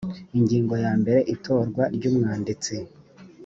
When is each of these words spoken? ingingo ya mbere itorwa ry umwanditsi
ingingo 0.37 0.73
ya 0.83 0.91
mbere 1.01 1.19
itorwa 1.33 1.83
ry 1.95 2.03
umwanditsi 2.09 2.75